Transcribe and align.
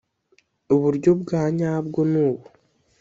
uburyo 0.75 1.11
bwa 1.21 1.43
nyabwo 1.57 1.99
ni 2.11 2.17
ubu 2.27 2.45